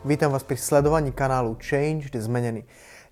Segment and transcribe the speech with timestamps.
[0.00, 2.64] vítam vás pri sledovaní kanálu Change, Zmenený.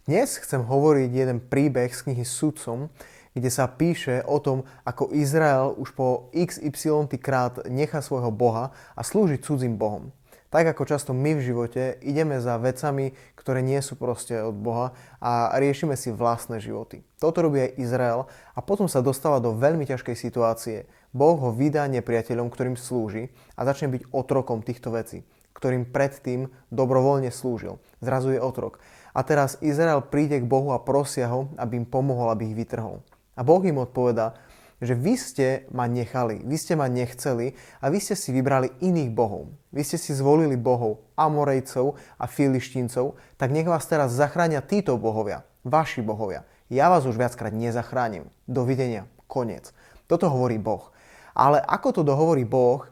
[0.08, 2.88] Dnes chcem hovoriť jeden príbeh z knihy Sudcom,
[3.36, 9.04] kde sa píše o tom, ako Izrael už po XY krát nechá svojho Boha a
[9.04, 10.16] slúži cudzím Bohom.
[10.48, 14.96] Tak ako často my v živote ideme za vecami, ktoré nie sú proste od Boha
[15.20, 17.04] a riešime si vlastné životy.
[17.20, 18.24] Toto robí aj Izrael
[18.56, 20.88] a potom sa dostáva do veľmi ťažkej situácie.
[21.12, 23.28] Boh ho vydá nepriateľom, ktorým slúži
[23.60, 25.28] a začne byť otrokom týchto vecí
[25.58, 27.82] ktorým predtým dobrovoľne slúžil.
[27.98, 28.78] Zrazu je otrok.
[29.10, 33.02] A teraz Izrael príde k Bohu a prosia ho, aby im pomohol, aby ich vytrhol.
[33.34, 34.38] A Boh im odpovedá,
[34.78, 39.10] že vy ste ma nechali, vy ste ma nechceli a vy ste si vybrali iných
[39.10, 39.50] bohov.
[39.74, 45.42] Vy ste si zvolili bohov Amorejcov a Filištíncov, tak nech vás teraz zachránia títo bohovia,
[45.66, 46.46] vaši bohovia.
[46.70, 48.30] Ja vás už viackrát nezachránim.
[48.46, 49.10] Dovidenia.
[49.26, 49.74] Koniec.
[50.06, 50.94] Toto hovorí Boh.
[51.34, 52.86] Ale ako to dohovorí Boh,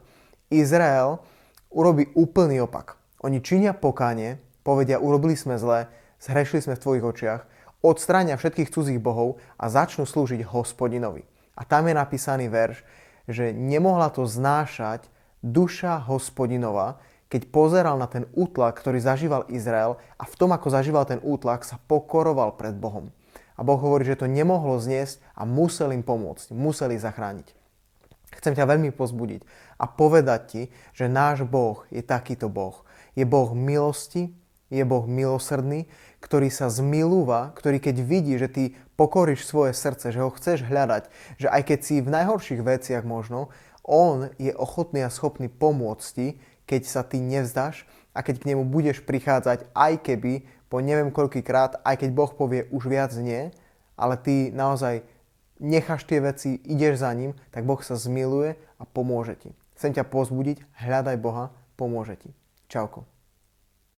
[0.51, 1.23] Izrael
[1.71, 2.99] urobí úplný opak.
[3.25, 5.89] Oni činia pokánie, povedia, urobili sme zle,
[6.21, 7.41] zhrešili sme v tvojich očiach,
[7.81, 11.25] odstránia všetkých cudzích bohov a začnú slúžiť hospodinovi.
[11.57, 12.85] A tam je napísaný verš,
[13.25, 15.09] že nemohla to znášať
[15.41, 21.03] duša hospodinova, keď pozeral na ten útlak, ktorý zažíval Izrael a v tom, ako zažíval
[21.03, 23.11] ten útlak, sa pokoroval pred Bohom.
[23.57, 27.56] A Boh hovorí, že to nemohlo zniesť a musel im pomôcť, museli zachrániť.
[28.37, 29.41] Chcem ťa veľmi pozbudiť
[29.81, 30.61] a povedať ti,
[30.93, 32.85] že náš Boh je takýto Boh.
[33.17, 34.29] Je Boh milosti,
[34.69, 35.89] je Boh milosrdný,
[36.21, 38.63] ktorý sa zmilúva, ktorý keď vidí, že ty
[38.99, 41.09] pokoríš svoje srdce, že ho chceš hľadať,
[41.41, 43.49] že aj keď si v najhorších veciach možno,
[43.87, 46.27] on je ochotný a schopný pomôcť ti,
[46.67, 51.79] keď sa ty nevzdáš a keď k nemu budeš prichádzať, aj keby po neviem koľkýkrát,
[51.87, 53.55] aj keď Boh povie už viac nie,
[53.95, 55.07] ale ty naozaj
[55.59, 59.49] necháš tie veci, ideš za ním, tak Boh sa zmiluje a pomôže ti.
[59.77, 62.29] Chcem ťa pozbudiť, hľadaj Boha, pomôže ti.
[62.69, 63.05] Čauko.